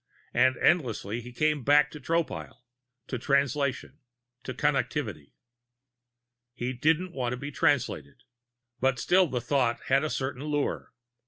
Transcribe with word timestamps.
And 0.33 0.57
endlessly 0.57 1.21
he 1.21 1.29
kept 1.31 1.39
coming 1.51 1.63
back 1.63 1.91
to 1.91 1.99
Tropile, 1.99 2.63
to 3.05 3.19
Translation, 3.19 3.99
to 4.43 4.51
Connectivity. 4.51 5.33
He 6.55 6.73
didn't 6.73 7.11
want 7.13 7.33
to 7.33 7.37
be 7.37 7.51
Translated. 7.51 8.23
But 8.79 8.97
still 8.97 9.27
the 9.27 9.39
thought 9.39 9.79
had 9.89 10.03
a 10.03 10.09
certain 10.09 10.45
lure. 10.45 10.91